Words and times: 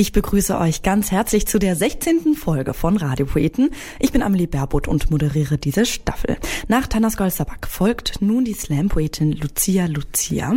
Ich 0.00 0.12
begrüße 0.12 0.58
euch 0.58 0.82
ganz 0.82 1.10
herzlich 1.10 1.46
zu 1.46 1.58
der 1.58 1.76
16. 1.76 2.34
Folge 2.34 2.72
von 2.72 2.96
Radiopoeten. 2.96 3.68
Ich 3.98 4.12
bin 4.12 4.22
Amelie 4.22 4.46
Berbot 4.46 4.88
und 4.88 5.10
moderiere 5.10 5.58
diese 5.58 5.84
Staffel. 5.84 6.38
Nach 6.68 6.86
Tanas 6.86 7.18
Golsabak 7.18 7.68
folgt 7.68 8.22
nun 8.22 8.46
die 8.46 8.54
Slam-Poetin 8.54 9.32
Lucia 9.32 9.84
Lucia. 9.84 10.54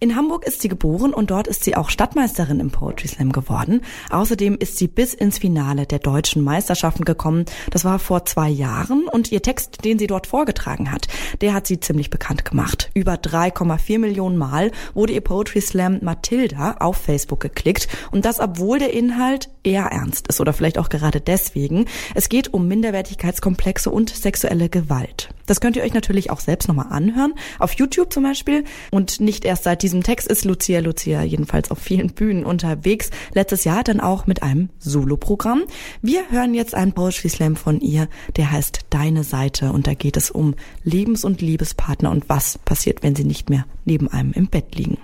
In 0.00 0.16
Hamburg 0.16 0.46
ist 0.46 0.62
sie 0.62 0.68
geboren 0.68 1.12
und 1.12 1.30
dort 1.30 1.46
ist 1.46 1.62
sie 1.64 1.76
auch 1.76 1.90
Stadtmeisterin 1.90 2.58
im 2.58 2.70
Poetry 2.70 3.08
Slam 3.08 3.32
geworden. 3.32 3.82
Außerdem 4.08 4.56
ist 4.58 4.78
sie 4.78 4.88
bis 4.88 5.12
ins 5.12 5.36
Finale 5.36 5.84
der 5.84 5.98
deutschen 5.98 6.42
Meisterschaften 6.42 7.04
gekommen. 7.04 7.44
Das 7.70 7.84
war 7.84 7.98
vor 7.98 8.24
zwei 8.24 8.48
Jahren 8.48 9.08
und 9.08 9.30
ihr 9.30 9.42
Text, 9.42 9.84
den 9.84 9.98
sie 9.98 10.06
dort 10.06 10.26
vorgetragen 10.26 10.90
hat, 10.90 11.06
der 11.42 11.52
hat 11.52 11.66
sie 11.66 11.80
ziemlich 11.80 12.08
bekannt 12.08 12.46
gemacht. 12.46 12.90
Über 12.94 13.16
3,4 13.16 13.98
Millionen 13.98 14.38
Mal 14.38 14.70
wurde 14.94 15.12
ihr 15.12 15.20
Poetry 15.20 15.60
Slam 15.60 15.98
Matilda 16.00 16.76
auf 16.80 16.96
Facebook 16.96 17.40
geklickt 17.40 17.88
und 18.10 18.24
das 18.24 18.40
obwohl 18.40 18.85
obwohl 18.85 18.85
der 18.86 18.94
Inhalt 18.94 19.50
eher 19.64 19.86
ernst 19.86 20.28
ist 20.28 20.40
oder 20.40 20.52
vielleicht 20.52 20.78
auch 20.78 20.88
gerade 20.88 21.20
deswegen. 21.20 21.86
Es 22.14 22.28
geht 22.28 22.54
um 22.54 22.68
Minderwertigkeitskomplexe 22.68 23.90
und 23.90 24.10
sexuelle 24.10 24.68
Gewalt. 24.68 25.30
Das 25.46 25.60
könnt 25.60 25.74
ihr 25.74 25.82
euch 25.82 25.92
natürlich 25.92 26.30
auch 26.30 26.38
selbst 26.38 26.68
nochmal 26.68 26.86
anhören, 26.90 27.34
auf 27.58 27.72
YouTube 27.72 28.12
zum 28.12 28.22
Beispiel. 28.22 28.62
Und 28.92 29.20
nicht 29.20 29.44
erst 29.44 29.64
seit 29.64 29.82
diesem 29.82 30.04
Text 30.04 30.28
ist 30.28 30.44
Lucia 30.44 30.78
Lucia 30.78 31.22
jedenfalls 31.24 31.72
auf 31.72 31.78
vielen 31.78 32.12
Bühnen 32.12 32.44
unterwegs. 32.44 33.10
Letztes 33.34 33.64
Jahr 33.64 33.82
dann 33.82 34.00
auch 34.00 34.28
mit 34.28 34.44
einem 34.44 34.70
Solo-Programm. 34.78 35.64
Wir 36.00 36.30
hören 36.30 36.54
jetzt 36.54 36.76
einen 36.76 36.92
Poetry 36.92 37.28
Slam 37.28 37.56
von 37.56 37.80
ihr, 37.80 38.08
der 38.36 38.52
heißt 38.52 38.86
Deine 38.90 39.24
Seite. 39.24 39.72
Und 39.72 39.88
da 39.88 39.94
geht 39.94 40.16
es 40.16 40.30
um 40.30 40.54
Lebens- 40.84 41.24
und 41.24 41.40
Liebespartner 41.40 42.12
und 42.12 42.28
was 42.28 42.58
passiert, 42.58 43.02
wenn 43.02 43.16
sie 43.16 43.24
nicht 43.24 43.50
mehr 43.50 43.66
neben 43.84 44.06
einem 44.06 44.32
im 44.32 44.46
Bett 44.46 44.76
liegen. 44.76 44.98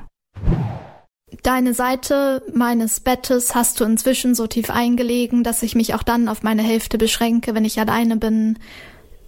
Deine 1.43 1.73
Seite 1.75 2.43
meines 2.53 3.01
Bettes 3.01 3.55
hast 3.55 3.81
du 3.81 3.85
inzwischen 3.85 4.35
so 4.35 4.47
tief 4.47 4.71
eingelegen, 4.71 5.43
dass 5.43 5.63
ich 5.63 5.75
mich 5.75 5.95
auch 5.95 6.03
dann 6.03 6.29
auf 6.29 6.43
meine 6.43 6.63
Hälfte 6.63 6.99
beschränke, 6.99 7.55
wenn 7.55 7.65
ich 7.65 7.81
alleine 7.81 8.17
bin. 8.17 8.59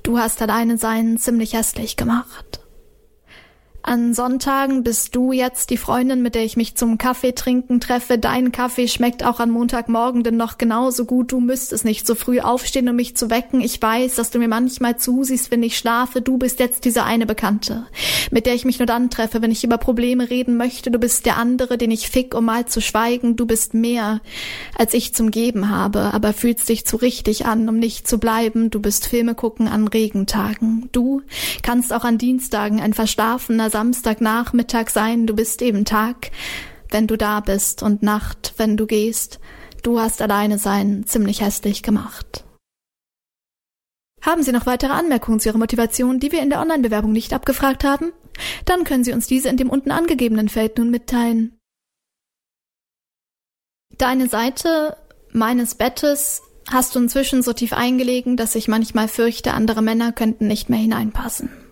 Du 0.03 0.19
hast 0.19 0.43
alleine 0.43 0.77
sein 0.77 1.17
ziemlich 1.19 1.55
hässlich 1.55 1.97
gemacht. 1.97 2.64
An 3.87 4.15
Sonntagen 4.15 4.83
bist 4.83 5.15
du 5.15 5.31
jetzt 5.31 5.69
die 5.69 5.77
Freundin, 5.77 6.23
mit 6.23 6.35
der 6.35 6.43
ich 6.43 6.57
mich 6.57 6.75
zum 6.75 6.97
Kaffee 6.97 7.33
trinken 7.33 7.81
treffe. 7.81 8.17
Dein 8.17 8.51
Kaffee 8.51 8.89
schmeckt 8.89 9.23
auch 9.23 9.41
an 9.41 9.51
Montagmorgen 9.51 10.23
denn 10.23 10.39
noch 10.39 10.57
genauso 10.57 11.05
gut. 11.05 11.33
Du 11.33 11.41
müsstest 11.41 11.85
nicht 11.85 12.07
so 12.07 12.15
früh 12.15 12.41
aufstehen, 12.41 12.89
um 12.89 12.97
mich 12.97 13.15
zu 13.15 13.29
wecken. 13.29 13.61
Ich 13.61 13.83
weiß, 13.83 14.15
dass 14.15 14.31
du 14.31 14.39
mir 14.39 14.49
manchmal 14.49 14.97
zusiehst, 14.97 15.51
wenn 15.51 15.63
ich 15.63 15.77
schlafe. 15.77 16.23
Du 16.23 16.39
bist 16.39 16.61
jetzt 16.61 16.87
diese 16.87 17.05
eine 17.05 17.27
Bekannte, 17.27 17.87
mit 18.31 18.47
der 18.47 18.55
ich 18.55 18.65
mich 18.65 18.79
nur 18.79 18.87
dann 18.87 19.11
treffe, 19.11 19.43
wenn 19.43 19.51
ich 19.51 19.65
über 19.65 19.77
Probleme 19.77 20.31
reden 20.31 20.57
möchte. 20.57 20.91
Du 20.91 20.99
bist 20.99 21.27
der 21.27 21.37
andere, 21.37 21.77
den 21.77 21.91
ich 21.91 22.09
fick, 22.09 22.35
um 22.35 22.47
mal 22.47 22.65
zu 22.65 22.81
schweigen. 22.81 23.37
Du 23.37 23.45
bist 23.45 23.75
mehr, 23.75 24.23
als 24.79 24.95
ich 24.95 25.15
zum 25.15 25.31
Geben 25.31 25.69
habe, 25.69 26.15
aber 26.15 26.33
fühlst 26.33 26.71
dich 26.71 26.87
zu 26.87 26.97
richtig 26.97 27.45
an, 27.45 27.69
um 27.69 27.79
nicht 27.79 28.09
zu 28.09 28.17
bleiben. 28.17 28.71
Du 28.71 28.81
bist 28.81 29.07
Filme 29.07 29.35
gucken 29.35 29.69
an 29.69 29.89
Regentagen. 29.89 30.89
Du 30.93 31.21
kannst 31.63 31.93
auch 31.93 32.05
an 32.05 32.17
Dienstagen 32.17 32.81
ein 32.81 32.95
verschlafener 32.95 33.74
Samstagnachmittag 33.75 34.89
sein, 34.89 35.27
du 35.27 35.35
bist 35.35 35.61
eben 35.61 35.85
Tag, 35.85 36.31
wenn 36.91 37.09
du 37.09 37.17
da 37.17 37.41
bist 37.41 37.83
und 37.83 38.05
Nacht, 38.05 38.55
wenn 38.57 38.77
du 38.77 38.87
gehst. 38.87 39.41
Du 39.83 39.99
hast 39.99 40.23
alleine 40.23 40.59
sein 40.59 41.07
ziemlich 41.09 41.41
hässlich 41.41 41.83
gemacht. 41.83 42.45
Haben 44.23 44.45
Sie 44.45 44.53
noch 44.53 44.67
weitere 44.67 44.93
Anmerkungen 44.93 45.41
zu 45.41 45.49
Ihrer 45.49 45.59
Motivation, 45.59 46.21
die 46.21 46.31
wir 46.31 46.41
in 46.41 46.51
der 46.51 46.61
Online-Bewerbung 46.61 47.11
nicht 47.11 47.33
abgefragt 47.33 47.83
haben? 47.83 48.13
Dann 48.65 48.85
können 48.85 49.03
Sie 49.03 49.13
uns 49.13 49.27
diese 49.27 49.49
in 49.49 49.57
dem 49.57 49.71
unten 49.71 49.91
angegebenen 49.91 50.49
Feld 50.49 50.79
nun 50.79 50.91
mitteilen. 50.91 51.59
Deine 53.99 54.29
Seite 54.29 54.97
meines 55.33 55.75
Bettes 55.75 56.43
hast 56.71 56.95
du 56.95 57.01
inzwischen 57.01 57.43
so 57.43 57.53
tief 57.53 57.73
eingelegen, 57.73 58.37
dass 58.37 58.55
ich 58.55 58.69
manchmal 58.69 59.09
fürchte, 59.09 59.53
andere 59.53 59.83
Männer 59.83 60.13
könnten 60.13 60.47
nicht 60.47 60.71
mehr 60.71 60.79
hineinpassen 60.79 61.64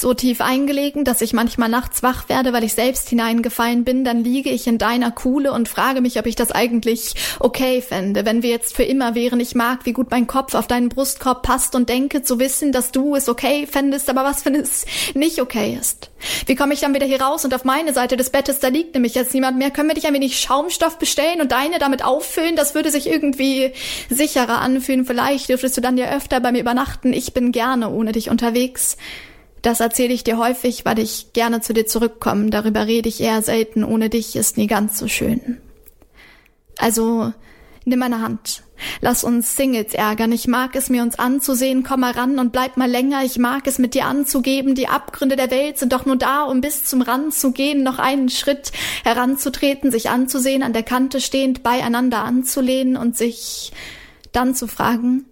so 0.00 0.14
tief 0.14 0.40
eingelegen, 0.40 1.04
dass 1.04 1.20
ich 1.20 1.32
manchmal 1.32 1.68
nachts 1.68 2.02
wach 2.02 2.28
werde, 2.28 2.52
weil 2.52 2.64
ich 2.64 2.74
selbst 2.74 3.08
hineingefallen 3.08 3.84
bin, 3.84 4.04
dann 4.04 4.22
liege 4.22 4.50
ich 4.50 4.66
in 4.66 4.78
deiner 4.78 5.10
Kuhle 5.10 5.52
und 5.52 5.68
frage 5.68 6.00
mich, 6.00 6.18
ob 6.18 6.26
ich 6.26 6.36
das 6.36 6.52
eigentlich 6.52 7.14
okay 7.40 7.80
fände, 7.80 8.24
wenn 8.24 8.42
wir 8.42 8.50
jetzt 8.50 8.76
für 8.76 8.82
immer 8.82 9.14
wären. 9.14 9.40
Ich 9.40 9.54
mag, 9.54 9.86
wie 9.86 9.92
gut 9.92 10.10
mein 10.10 10.26
Kopf 10.26 10.54
auf 10.54 10.66
deinen 10.66 10.88
Brustkorb 10.88 11.42
passt 11.42 11.74
und 11.74 11.88
denke 11.88 12.22
zu 12.22 12.38
wissen, 12.38 12.72
dass 12.72 12.92
du 12.92 13.14
es 13.14 13.28
okay 13.28 13.66
fändest, 13.66 14.10
aber 14.10 14.24
was, 14.24 14.44
wenn 14.44 14.54
es 14.54 14.86
nicht 15.14 15.40
okay 15.40 15.76
ist? 15.80 16.10
Wie 16.46 16.54
komme 16.54 16.74
ich 16.74 16.80
dann 16.80 16.94
wieder 16.94 17.06
hier 17.06 17.20
raus 17.20 17.44
und 17.44 17.54
auf 17.54 17.64
meine 17.64 17.92
Seite 17.92 18.16
des 18.16 18.30
Bettes, 18.30 18.60
da 18.60 18.68
liegt 18.68 18.94
nämlich 18.94 19.14
jetzt 19.14 19.34
niemand 19.34 19.58
mehr. 19.58 19.70
Können 19.70 19.88
wir 19.88 19.94
dich 19.94 20.06
ein 20.06 20.14
wenig 20.14 20.38
Schaumstoff 20.38 20.98
bestellen 20.98 21.40
und 21.40 21.52
deine 21.52 21.78
damit 21.78 22.04
auffüllen? 22.04 22.56
Das 22.56 22.74
würde 22.74 22.90
sich 22.90 23.06
irgendwie 23.06 23.72
sicherer 24.08 24.60
anfühlen. 24.60 25.04
Vielleicht 25.04 25.48
dürftest 25.48 25.76
du 25.76 25.80
dann 25.80 25.98
ja 25.98 26.10
öfter 26.10 26.40
bei 26.40 26.52
mir 26.52 26.60
übernachten. 26.60 27.12
Ich 27.12 27.32
bin 27.34 27.52
gerne 27.52 27.90
ohne 27.90 28.12
dich 28.12 28.30
unterwegs. 28.30 28.96
Das 29.66 29.80
erzähle 29.80 30.14
ich 30.14 30.22
dir 30.22 30.38
häufig, 30.38 30.84
weil 30.84 31.00
ich 31.00 31.32
gerne 31.32 31.60
zu 31.60 31.74
dir 31.74 31.86
zurückkomme. 31.86 32.50
Darüber 32.50 32.86
rede 32.86 33.08
ich 33.08 33.20
eher 33.20 33.42
selten. 33.42 33.82
Ohne 33.82 34.08
dich 34.08 34.36
ist 34.36 34.56
nie 34.56 34.68
ganz 34.68 34.96
so 34.96 35.08
schön. 35.08 35.60
Also, 36.78 37.32
nimm 37.84 37.98
meine 37.98 38.22
Hand. 38.22 38.62
Lass 39.00 39.24
uns 39.24 39.56
Singles 39.56 39.92
ärgern. 39.92 40.30
Ich 40.30 40.46
mag 40.46 40.76
es, 40.76 40.88
mir 40.88 41.02
uns 41.02 41.18
anzusehen. 41.18 41.82
Komm 41.82 42.02
mal 42.02 42.12
ran 42.12 42.38
und 42.38 42.52
bleib 42.52 42.76
mal 42.76 42.88
länger. 42.88 43.24
Ich 43.24 43.38
mag 43.38 43.66
es, 43.66 43.80
mit 43.80 43.94
dir 43.94 44.04
anzugeben. 44.04 44.76
Die 44.76 44.86
Abgründe 44.86 45.34
der 45.34 45.50
Welt 45.50 45.78
sind 45.78 45.92
doch 45.92 46.06
nur 46.06 46.14
da, 46.14 46.44
um 46.44 46.60
bis 46.60 46.84
zum 46.84 47.02
Rand 47.02 47.34
zu 47.34 47.50
gehen, 47.50 47.82
noch 47.82 47.98
einen 47.98 48.28
Schritt 48.28 48.70
heranzutreten, 49.02 49.90
sich 49.90 50.10
anzusehen, 50.10 50.62
an 50.62 50.74
der 50.74 50.84
Kante 50.84 51.20
stehend, 51.20 51.64
beieinander 51.64 52.22
anzulehnen 52.22 52.96
und 52.96 53.16
sich 53.16 53.72
dann 54.30 54.54
zu 54.54 54.68
fragen, 54.68 55.24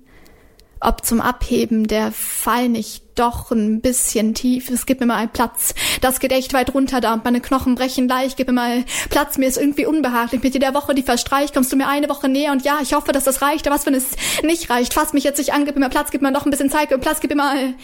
ob 0.84 1.04
zum 1.04 1.20
Abheben 1.20 1.86
der 1.86 2.12
Fall 2.12 2.68
nicht 2.68 3.02
doch 3.14 3.50
ein 3.50 3.80
bisschen 3.80 4.34
tief 4.34 4.70
ist. 4.70 4.86
Gib 4.86 5.00
mir 5.00 5.06
mal 5.06 5.28
Platz. 5.28 5.74
Das 6.00 6.20
geht 6.20 6.32
echt 6.32 6.52
weit 6.52 6.74
runter 6.74 7.00
da 7.00 7.14
und 7.14 7.24
meine 7.24 7.40
Knochen 7.40 7.74
brechen 7.74 8.08
leicht. 8.08 8.36
Gib 8.36 8.48
mir 8.48 8.54
mal 8.54 8.84
Platz. 9.10 9.38
Mir 9.38 9.48
ist 9.48 9.56
irgendwie 9.56 9.86
unbehaglich. 9.86 10.42
Mit 10.42 10.54
jeder 10.54 10.74
Woche, 10.74 10.94
die 10.94 11.02
verstreicht, 11.02 11.54
kommst 11.54 11.72
du 11.72 11.76
mir 11.76 11.88
eine 11.88 12.08
Woche 12.08 12.28
näher 12.28 12.52
und 12.52 12.64
ja, 12.64 12.78
ich 12.82 12.94
hoffe, 12.94 13.12
dass 13.12 13.24
das 13.24 13.42
reicht. 13.42 13.66
Aber 13.66 13.76
was, 13.76 13.86
wenn 13.86 13.94
es 13.94 14.10
nicht 14.42 14.70
reicht? 14.70 14.94
Fass 14.94 15.12
mich 15.12 15.24
jetzt 15.24 15.38
nicht 15.38 15.52
an. 15.52 15.64
Gib 15.64 15.74
mir 15.74 15.80
mal 15.80 15.90
Platz. 15.90 16.10
Gib 16.10 16.22
mir 16.22 16.30
noch 16.30 16.44
ein 16.44 16.50
bisschen 16.50 16.70
Zeit. 16.70 16.88
Gib 16.88 16.98
mir 16.98 17.02
Platz. 17.02 17.20
Gib 17.20 17.30
mir 17.30 17.36
mal 17.36 17.74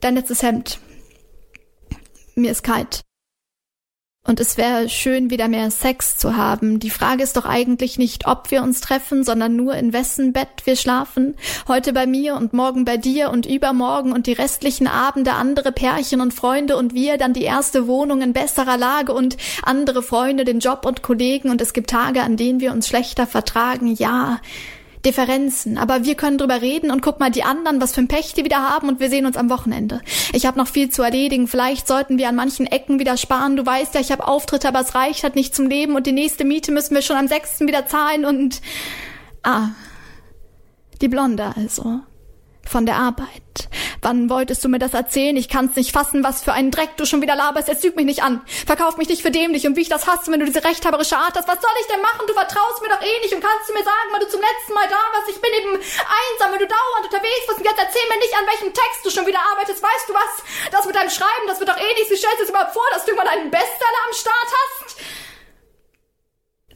dein 0.00 0.14
letztes 0.14 0.42
Hemd. 0.42 0.78
Mir 2.34 2.50
ist 2.50 2.62
kalt. 2.62 3.05
Und 4.26 4.40
es 4.40 4.56
wäre 4.56 4.88
schön, 4.88 5.30
wieder 5.30 5.46
mehr 5.46 5.70
Sex 5.70 6.16
zu 6.16 6.36
haben. 6.36 6.80
Die 6.80 6.90
Frage 6.90 7.22
ist 7.22 7.36
doch 7.36 7.44
eigentlich 7.44 7.96
nicht, 7.96 8.26
ob 8.26 8.50
wir 8.50 8.62
uns 8.62 8.80
treffen, 8.80 9.22
sondern 9.22 9.54
nur 9.54 9.74
in 9.74 9.92
wessen 9.92 10.32
Bett 10.32 10.48
wir 10.64 10.74
schlafen. 10.74 11.36
Heute 11.68 11.92
bei 11.92 12.06
mir 12.06 12.34
und 12.34 12.52
morgen 12.52 12.84
bei 12.84 12.96
dir 12.96 13.30
und 13.30 13.46
übermorgen 13.46 14.12
und 14.12 14.26
die 14.26 14.32
restlichen 14.32 14.88
Abende 14.88 15.32
andere 15.34 15.70
Pärchen 15.70 16.20
und 16.20 16.34
Freunde 16.34 16.76
und 16.76 16.92
wir, 16.92 17.18
dann 17.18 17.34
die 17.34 17.44
erste 17.44 17.86
Wohnung 17.86 18.20
in 18.20 18.32
besserer 18.32 18.76
Lage 18.76 19.12
und 19.12 19.36
andere 19.62 20.02
Freunde, 20.02 20.44
den 20.44 20.58
Job 20.58 20.84
und 20.84 21.02
Kollegen 21.02 21.50
und 21.50 21.60
es 21.60 21.72
gibt 21.72 21.90
Tage, 21.90 22.22
an 22.22 22.36
denen 22.36 22.60
wir 22.60 22.72
uns 22.72 22.88
schlechter 22.88 23.26
vertragen. 23.26 23.94
Ja, 23.94 24.40
Differenzen. 25.06 25.78
Aber 25.78 26.04
wir 26.04 26.16
können 26.16 26.36
drüber 26.36 26.60
reden 26.60 26.90
und 26.90 27.00
guck 27.00 27.20
mal 27.20 27.30
die 27.30 27.44
anderen, 27.44 27.80
was 27.80 27.94
für 27.94 28.00
ein 28.00 28.08
Pech 28.08 28.34
die 28.34 28.44
wieder 28.44 28.68
haben 28.68 28.88
und 28.88 29.00
wir 29.00 29.08
sehen 29.08 29.24
uns 29.24 29.36
am 29.36 29.48
Wochenende. 29.48 30.02
Ich 30.32 30.44
habe 30.44 30.58
noch 30.58 30.66
viel 30.66 30.90
zu 30.90 31.02
erledigen. 31.02 31.46
Vielleicht 31.46 31.86
sollten 31.86 32.18
wir 32.18 32.28
an 32.28 32.34
manchen 32.34 32.66
Ecken 32.66 32.98
wieder 32.98 33.16
sparen. 33.16 33.56
Du 33.56 33.64
weißt 33.64 33.94
ja, 33.94 34.00
ich 34.00 34.10
habe 34.10 34.26
Auftritte, 34.26 34.68
aber 34.68 34.80
es 34.80 34.94
reicht 34.94 35.22
halt 35.22 35.36
nicht 35.36 35.54
zum 35.54 35.68
Leben 35.68 35.94
und 35.94 36.06
die 36.06 36.12
nächste 36.12 36.44
Miete 36.44 36.72
müssen 36.72 36.94
wir 36.94 37.02
schon 37.02 37.16
am 37.16 37.28
sechsten 37.28 37.68
wieder 37.68 37.86
zahlen 37.86 38.24
und 38.24 38.60
ah, 39.44 39.68
die 41.00 41.08
Blonde 41.08 41.52
also 41.56 42.00
von 42.64 42.84
der 42.84 42.96
Arbeit. 42.96 43.68
Wann 44.06 44.30
wolltest 44.30 44.62
du 44.62 44.68
mir 44.68 44.78
das 44.78 44.94
erzählen? 44.94 45.34
Ich 45.34 45.48
kann's 45.48 45.74
nicht 45.74 45.90
fassen, 45.90 46.22
was 46.22 46.38
für 46.38 46.52
einen 46.52 46.70
Dreck 46.70 46.94
du 46.94 47.06
schon 47.06 47.22
wieder 47.22 47.34
laberst. 47.34 47.66
Jetzt 47.66 47.82
lüg 47.82 47.96
mich 47.96 48.06
nicht 48.06 48.22
an. 48.22 48.38
Verkauf 48.46 48.98
mich 48.98 49.08
nicht 49.08 49.20
für 49.20 49.32
dämlich 49.34 49.66
und 49.66 49.74
wie 49.74 49.82
ich 49.82 49.88
das 49.88 50.06
hasse, 50.06 50.30
wenn 50.30 50.38
du 50.38 50.46
diese 50.46 50.62
rechthaberische 50.62 51.18
Art 51.18 51.34
hast. 51.34 51.48
Was 51.50 51.58
soll 51.58 51.74
ich 51.82 51.90
denn 51.90 52.00
machen? 52.00 52.22
Du 52.22 52.32
vertraust 52.32 52.78
mir 52.86 52.88
doch 52.88 53.02
eh 53.02 53.18
nicht 53.26 53.34
und 53.34 53.42
kannst 53.42 53.66
du 53.66 53.74
mir 53.74 53.82
sagen, 53.82 54.08
weil 54.14 54.22
du 54.22 54.30
zum 54.30 54.38
letzten 54.38 54.74
Mal 54.78 54.86
da 54.86 55.02
warst. 55.10 55.26
Ich 55.26 55.42
bin 55.42 55.50
eben 55.58 55.74
einsam, 55.74 56.54
wenn 56.54 56.62
du 56.62 56.70
dauernd 56.70 57.10
unterwegs 57.10 57.50
bist. 57.50 57.58
Und 57.58 57.66
jetzt 57.66 57.82
erzähl 57.82 58.06
mir 58.06 58.22
nicht, 58.22 58.30
an 58.38 58.46
welchem 58.46 58.70
Text 58.70 59.02
du 59.02 59.10
schon 59.10 59.26
wieder 59.26 59.42
arbeitest. 59.42 59.82
Weißt 59.82 60.06
du 60.06 60.14
was? 60.14 60.32
Das 60.70 60.86
mit 60.86 60.94
deinem 60.94 61.10
Schreiben, 61.10 61.50
das 61.50 61.58
wird 61.58 61.66
doch 61.66 61.82
eh 61.82 61.92
nichts. 61.98 62.14
Wie 62.14 62.22
stellst 62.22 62.38
du 62.38 62.46
es 62.46 62.54
überhaupt 62.54 62.78
vor, 62.78 62.86
dass 62.94 63.02
du 63.02 63.10
immer 63.10 63.26
einen 63.26 63.50
Bestseller 63.50 64.02
am 64.06 64.14
Start 64.14 64.50
hast? 64.54 65.02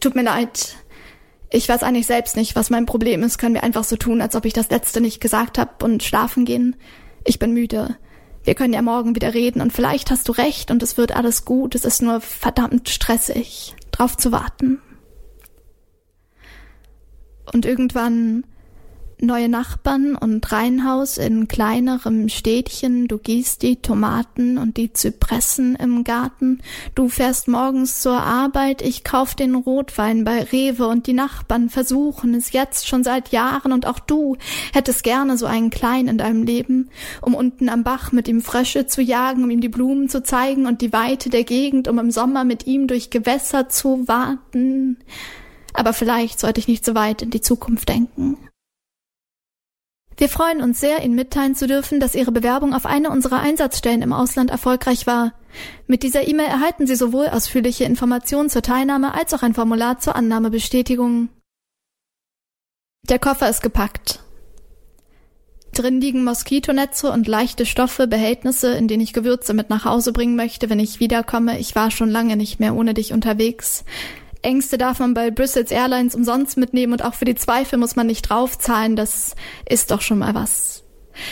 Tut 0.03 0.19
mir 0.19 0.27
leid. 0.27 0.83
Ich 1.55 1.71
weiß 1.71 1.87
eigentlich 1.87 2.11
selbst 2.11 2.35
nicht, 2.35 2.59
was 2.59 2.75
mein 2.75 2.91
Problem 2.91 3.23
ist. 3.23 3.39
Können 3.39 3.55
wir 3.55 3.63
einfach 3.63 3.87
so 3.87 3.95
tun, 3.95 4.19
als 4.19 4.35
ob 4.35 4.51
ich 4.51 4.53
das 4.53 4.67
letzte 4.75 4.99
nicht 4.99 5.23
gesagt 5.23 5.63
habe 5.63 5.79
und 5.87 6.03
schlafen 6.03 6.43
gehen? 6.43 6.75
Ich 7.25 7.39
bin 7.39 7.53
müde. 7.53 7.97
Wir 8.43 8.55
können 8.55 8.73
ja 8.73 8.83
morgen 8.83 9.15
wieder 9.15 9.35
reden 9.35 9.61
und 9.61 9.73
vielleicht 9.73 10.11
hast 10.11 10.29
du 10.29 10.33
recht 10.33 10.71
und 10.71 10.83
es 10.83 10.97
wird 10.97 11.15
alles 11.15 11.45
gut. 11.45 11.75
Es 11.75 11.85
ist 11.85 12.01
nur 12.03 12.21
verdammt 12.21 12.89
stressig, 12.89 13.75
drauf 13.91 14.17
zu 14.17 14.33
warten. 14.33 14.81
Und 17.53 17.67
irgendwann 17.67 18.45
neue 19.23 19.49
Nachbarn 19.49 20.17
und 20.17 20.51
Reihenhaus 20.51 21.19
in 21.19 21.49
kleinerem 21.49 22.29
Städtchen, 22.29 23.09
du 23.09 23.19
gießt 23.19 23.63
die 23.63 23.77
Tomaten 23.77 24.59
und 24.59 24.77
die 24.77 24.93
Zypressen 24.93 25.77
im 25.77 26.05
Garten, 26.05 26.61
du 26.95 27.09
fährst 27.09 27.49
morgens 27.49 28.01
zur 28.01 28.21
Arbeit, 28.21 28.83
ich 28.83 29.05
kauf 29.05 29.35
den 29.35 29.55
Rotwein 29.55 30.25
bei 30.25 30.43
Rewe 30.43 30.87
und 30.87 31.07
die 31.07 31.13
Nachbarn 31.13 31.69
versuchen 31.69 32.35
es 32.35 32.53
jetzt 32.53 32.89
schon 32.89 33.05
seit 33.05 33.31
Jahren 33.31 33.73
und 33.73 33.87
auch 33.87 33.99
du 33.99 34.37
hättest 34.73 35.03
gerne 35.03 35.37
so 35.39 35.47
einen 35.47 35.71
Klein 35.71 36.09
in 36.09 36.19
deinem 36.19 36.43
Leben, 36.43 36.91
um 37.21 37.35
unten 37.35 37.69
am 37.69 37.85
Bach 37.85 38.13
mit 38.13 38.29
ihm 38.29 38.43
Frösche 38.43 38.87
zu 38.87 39.03
jagen, 39.03 39.45
um 39.45 39.51
ihm 39.51 39.61
die 39.61 39.69
Blumen 39.69 40.09
zu 40.09 40.23
zeigen 40.23 40.67
und 40.67 40.81
die 40.81 40.93
Weite 40.93 41.31
der 41.31 41.45
Gegend, 41.45 41.89
um 41.89 41.99
im 41.99 42.11
Sommer 42.11 42.45
mit 42.45 42.67
ihm 42.67 42.87
durch 42.87 43.11
Gewässer 43.11 43.69
zu 43.69 44.09
warten. 44.09 44.99
Aber 45.73 45.93
vielleicht 45.93 46.41
sollte 46.41 46.61
ich 46.61 46.69
nicht 46.69 46.85
so 46.85 46.95
weit 46.95 47.23
in 47.23 47.31
die 47.31 47.41
Zukunft 47.41 47.89
denken. 47.89 48.37
Wir 50.21 50.29
freuen 50.29 50.61
uns 50.61 50.79
sehr, 50.79 51.03
Ihnen 51.03 51.15
mitteilen 51.15 51.55
zu 51.55 51.67
dürfen, 51.67 51.99
dass 51.99 52.15
Ihre 52.15 52.31
Bewerbung 52.31 52.75
auf 52.75 52.85
eine 52.85 53.09
unserer 53.09 53.41
Einsatzstellen 53.41 54.03
im 54.03 54.13
Ausland 54.13 54.51
erfolgreich 54.51 55.07
war. 55.07 55.33
Mit 55.87 56.03
dieser 56.03 56.29
E-Mail 56.29 56.49
erhalten 56.49 56.87
Sie 56.87 56.95
sowohl 56.95 57.29
ausführliche 57.29 57.85
Informationen 57.85 58.51
zur 58.51 58.61
Teilnahme 58.61 59.15
als 59.15 59.33
auch 59.33 59.43
ein 59.43 59.55
Formular 59.55 59.99
zur 59.99 60.17
Annahmebestätigung. 60.17 61.31
Der 63.09 63.19
Koffer 63.19 63.49
ist 63.49 63.63
gepackt. 63.63 64.21
Drin 65.73 66.03
liegen 66.03 66.23
Moskitonetze 66.23 67.11
und 67.11 67.27
leichte 67.27 67.65
Stoffe, 67.65 68.07
Behältnisse, 68.07 68.75
in 68.75 68.89
denen 68.89 69.03
ich 69.03 69.15
Gewürze 69.15 69.55
mit 69.55 69.71
nach 69.71 69.87
Hause 69.87 70.13
bringen 70.13 70.37
möchte, 70.37 70.69
wenn 70.69 70.81
ich 70.81 71.01
wiederkomme. 71.01 71.59
Ich 71.59 71.75
war 71.75 71.91
schon 71.91 72.11
lange 72.11 72.37
nicht 72.37 72.61
mehr 72.61 72.75
ohne 72.75 72.93
dich 72.93 73.15
unterwegs. 73.15 73.87
Ängste 74.43 74.79
darf 74.79 74.99
man 74.99 75.15
bei 75.15 75.31
Brussels 75.31 75.71
Airlines 75.71 76.15
umsonst 76.15 76.57
mitnehmen 76.57 76.93
und 76.93 77.05
auch 77.05 77.15
für 77.15 77.25
die 77.25 77.35
Zweifel 77.35 77.79
muss 77.79 77.97
man 77.97 78.07
nicht 78.07 78.23
draufzahlen. 78.23 78.97
Das 78.97 79.35
ist 79.69 79.91
doch 79.91 80.01
schon 80.01 80.19
mal 80.19 80.35
was. 80.35 80.83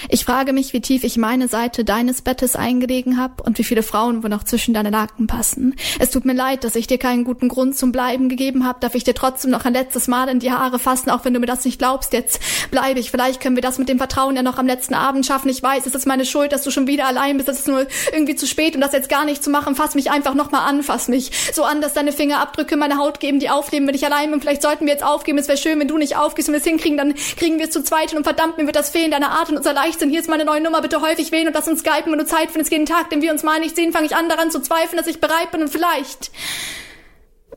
Ich 0.09 0.25
frage 0.25 0.53
mich, 0.53 0.73
wie 0.73 0.81
tief 0.81 1.05
ich 1.05 1.17
meine 1.17 1.49
Seite 1.49 1.85
deines 1.85 2.23
Bettes 2.23 2.57
eingelegen 2.57 3.19
habe 3.19 3.43
und 3.43 3.59
wie 3.59 3.65
viele 3.65 3.83
Frauen 3.83 4.23
wohl 4.23 4.31
noch 4.31 4.45
zwischen 4.45 4.75
deine 4.75 4.91
Laken 4.91 5.27
passen. 5.27 5.75
Es 5.99 6.11
tut 6.11 6.25
mir 6.25 6.35
leid, 6.35 6.65
dass 6.65 6.77
ich 6.77 6.87
dir 6.87 6.99
keinen 6.99 7.25
guten 7.25 7.49
Grund 7.49 7.77
zum 7.77 7.93
Bleiben 7.93 8.29
gegeben 8.29 8.67
habe. 8.67 8.81
Darf 8.81 8.95
ich 8.95 9.05
dir 9.05 9.15
trotzdem 9.15 9.51
noch 9.51 9.65
ein 9.65 9.73
letztes 9.73 10.09
Mal 10.09 10.29
in 10.29 10.41
die 10.41 10.53
Haare 10.53 10.79
fassen, 10.79 11.11
auch 11.11 11.25
wenn 11.25 11.35
du 11.35 11.41
mir 11.41 11.47
das 11.47 11.65
nicht 11.65 11.79
glaubst. 11.79 12.13
Jetzt 12.13 12.41
bleibe 12.71 13.01
ich. 13.01 13.11
Vielleicht 13.11 13.41
können 13.41 13.57
wir 13.57 13.63
das 13.63 13.79
mit 13.79 13.89
dem 13.89 13.99
Vertrauen 13.99 14.37
ja 14.37 14.43
noch 14.43 14.59
am 14.59 14.67
letzten 14.67 14.95
Abend 14.95 15.27
schaffen. 15.27 15.49
Ich 15.49 15.63
weiß, 15.63 15.87
es 15.87 15.95
ist 15.95 16.07
meine 16.07 16.25
Schuld, 16.25 16.53
dass 16.53 16.63
du 16.63 16.71
schon 16.71 16.87
wieder 16.87 17.07
allein 17.07 17.37
bist. 17.37 17.49
Es 17.49 17.61
ist 17.61 17.69
nur 17.69 17.87
irgendwie 18.13 18.35
zu 18.35 18.47
spät, 18.47 18.75
um 18.75 18.81
das 18.81 18.93
jetzt 18.93 19.09
gar 19.09 19.25
nicht 19.25 19.43
zu 19.43 19.51
machen. 19.51 19.75
Fass 19.75 19.95
mich 19.95 20.11
einfach 20.11 20.35
noch 20.35 20.51
mal 20.51 20.67
an. 20.67 20.83
Fass 20.83 21.09
mich 21.09 21.31
so 21.53 21.65
an, 21.65 21.81
dass 21.81 21.95
deine 21.95 22.13
Fingerabdrücke 22.13 22.77
meine 22.77 22.99
Haut 22.99 23.21
geben, 23.21 23.41
die 23.41 23.51
aufnehmen, 23.51 23.87
wenn 23.87 23.95
ich 23.95 24.05
allein 24.05 24.31
bin. 24.31 24.41
Vielleicht 24.41 24.63
sollten 24.63 24.87
wir 24.87 24.93
jetzt 24.93 25.05
aufgeben. 25.05 25.39
Es 25.39 25.49
wäre 25.49 25.59
schön, 25.59 25.79
wenn 25.81 25.89
du 25.89 25.99
nicht 25.99 26.17
aufgehst 26.17 26.49
und 26.49 26.55
wir 26.55 26.61
es 26.61 26.67
hinkriegen. 26.67 26.99
Dann 26.99 27.15
kriegen 27.37 27.59
wir 27.59 27.67
es 27.67 27.71
zu 27.71 27.83
zweit 27.83 28.15
und 28.15 28.25
verdammt, 28.25 28.59
mir 28.59 28.67
wird 28.67 28.77
das 28.77 28.91
fehlen, 28.91 29.11
deine 29.11 29.31
Art 29.31 29.51
und 29.51 29.57
unser 29.57 29.75
Leichtsinn. 29.83 30.11
Hier 30.11 30.21
ist 30.21 30.29
meine 30.29 30.45
neue 30.45 30.61
Nummer, 30.61 30.83
bitte 30.83 31.01
häufig 31.01 31.31
wählen 31.31 31.47
und 31.47 31.55
lass 31.55 31.69
uns 31.69 31.81
skypen, 31.81 32.11
wenn 32.11 32.19
du 32.19 32.27
Zeit 32.27 32.51
findest, 32.51 32.73
jeden 32.73 32.87
Tag, 32.87 33.11
den 33.11 33.23
wir 33.23 33.31
uns 33.31 33.43
mal 33.43 33.61
nicht 33.61 33.77
sehen, 33.77 33.93
fange 33.93 34.07
ich 34.07 34.17
an 34.17 34.29
daran 34.29 34.51
zu 34.51 34.61
zweifeln, 34.61 34.97
dass 34.97 35.07
ich 35.07 35.21
bereit 35.21 35.51
bin 35.53 35.63
und 35.63 35.69
vielleicht 35.69 36.31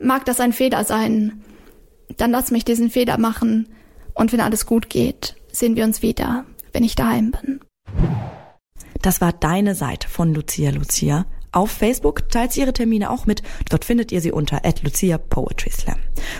mag 0.00 0.24
das 0.24 0.40
ein 0.40 0.52
Fehler 0.52 0.84
sein. 0.84 1.42
Dann 2.16 2.30
lass 2.30 2.50
mich 2.50 2.64
diesen 2.64 2.90
Fehler 2.90 3.18
machen 3.18 3.68
und 4.14 4.32
wenn 4.32 4.40
alles 4.40 4.66
gut 4.66 4.88
geht, 4.88 5.36
sehen 5.50 5.76
wir 5.76 5.84
uns 5.84 6.02
wieder, 6.02 6.44
wenn 6.72 6.84
ich 6.84 6.94
daheim 6.94 7.32
bin. 7.32 7.60
Das 9.00 9.20
war 9.20 9.32
deine 9.32 9.74
Seite 9.74 10.08
von 10.08 10.32
Lucia 10.32 10.70
Lucia. 10.70 11.26
Auf 11.52 11.70
Facebook 11.70 12.30
teilt 12.30 12.52
sie 12.52 12.62
ihre 12.62 12.72
Termine 12.72 13.10
auch 13.10 13.26
mit. 13.26 13.42
Dort 13.68 13.84
findet 13.84 14.10
ihr 14.10 14.22
sie 14.22 14.32
unter 14.32 14.62
Lucia. 14.82 15.20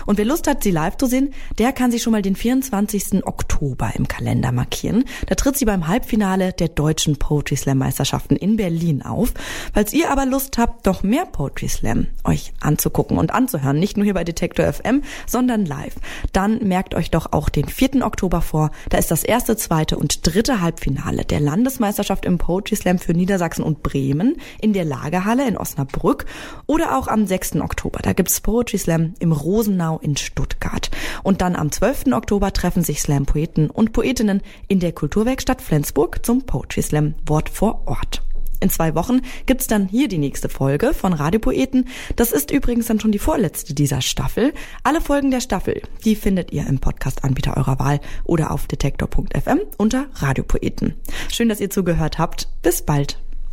Und 0.05 0.17
wer 0.17 0.25
Lust 0.25 0.47
hat, 0.47 0.63
sie 0.63 0.71
live 0.71 0.97
zu 0.97 1.05
sehen, 1.05 1.33
der 1.59 1.71
kann 1.71 1.91
sich 1.91 2.01
schon 2.01 2.11
mal 2.11 2.21
den 2.21 2.35
24. 2.35 3.25
Oktober 3.25 3.91
im 3.95 4.07
Kalender 4.07 4.51
markieren. 4.51 5.05
Da 5.27 5.35
tritt 5.35 5.57
sie 5.57 5.65
beim 5.65 5.87
Halbfinale 5.87 6.53
der 6.53 6.69
deutschen 6.69 7.17
Poetry 7.17 7.55
Slam 7.55 7.77
Meisterschaften 7.77 8.35
in 8.35 8.57
Berlin 8.57 9.03
auf. 9.03 9.33
Falls 9.73 9.93
ihr 9.93 10.09
aber 10.09 10.25
Lust 10.25 10.57
habt, 10.57 10.85
noch 10.85 11.03
mehr 11.03 11.25
Poetry 11.25 11.67
Slam 11.67 12.07
euch 12.23 12.53
anzugucken 12.59 13.17
und 13.17 13.31
anzuhören, 13.31 13.79
nicht 13.79 13.97
nur 13.97 14.05
hier 14.05 14.13
bei 14.13 14.23
Detektor 14.23 14.71
FM, 14.71 15.03
sondern 15.27 15.65
live, 15.65 15.95
dann 16.31 16.59
merkt 16.67 16.95
euch 16.95 17.11
doch 17.11 17.31
auch 17.31 17.49
den 17.49 17.67
4. 17.67 18.05
Oktober 18.05 18.41
vor. 18.41 18.71
Da 18.89 18.97
ist 18.97 19.11
das 19.11 19.23
erste, 19.23 19.57
zweite 19.57 19.97
und 19.97 20.25
dritte 20.25 20.61
Halbfinale 20.61 21.25
der 21.25 21.39
Landesmeisterschaft 21.39 22.25
im 22.25 22.37
Poetry 22.37 22.75
Slam 22.75 22.99
für 22.99 23.13
Niedersachsen 23.13 23.63
und 23.63 23.83
Bremen 23.83 24.37
in 24.61 24.73
der 24.73 24.85
Lagerhalle 25.03 25.47
in 25.47 25.57
Osnabrück 25.57 26.25
oder 26.65 26.97
auch 26.97 27.07
am 27.07 27.27
6. 27.27 27.57
Oktober. 27.57 27.99
Da 28.01 28.13
gibt's 28.13 28.39
Poetry 28.41 28.77
Slam 28.77 29.13
im 29.19 29.31
Rosenau 29.31 29.99
in 29.99 30.15
Stuttgart. 30.15 30.89
Und 31.23 31.41
dann 31.41 31.55
am 31.55 31.71
12. 31.71 32.13
Oktober 32.13 32.53
treffen 32.53 32.83
sich 32.83 33.01
Slam-Poeten 33.01 33.69
und 33.69 33.91
Poetinnen 33.91 34.41
in 34.67 34.79
der 34.79 34.93
Kulturwerkstatt 34.93 35.61
Flensburg 35.61 36.25
zum 36.25 36.43
Poetry 36.43 36.81
Slam 36.81 37.15
Wort 37.25 37.49
vor 37.49 37.81
Ort. 37.85 38.21
In 38.61 38.69
zwei 38.69 38.95
Wochen 38.95 39.19
gibt's 39.45 39.67
dann 39.67 39.89
hier 39.89 40.07
die 40.07 40.17
nächste 40.17 40.47
Folge 40.47 40.93
von 40.93 41.11
Radiopoeten. 41.11 41.89
Das 42.15 42.31
ist 42.31 42.49
übrigens 42.49 42.85
dann 42.85 43.01
schon 43.01 43.11
die 43.11 43.19
vorletzte 43.19 43.73
dieser 43.73 43.99
Staffel. 43.99 44.53
Alle 44.83 45.01
Folgen 45.01 45.31
der 45.31 45.41
Staffel, 45.41 45.81
die 46.05 46.15
findet 46.15 46.53
ihr 46.53 46.65
im 46.67 46.79
Podcast-Anbieter 46.79 47.57
eurer 47.57 47.77
Wahl 47.79 47.99
oder 48.23 48.51
auf 48.51 48.67
detektor.fm 48.67 49.59
unter 49.77 50.05
Radiopoeten. 50.13 50.93
Schön, 51.29 51.49
dass 51.49 51.59
ihr 51.59 51.71
zugehört 51.71 52.19
habt. 52.19 52.47
Bis 52.61 52.81
bald. 52.81 53.19